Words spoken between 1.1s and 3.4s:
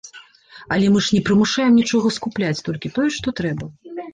не прымушаем нічога скупляць, толькі тое, што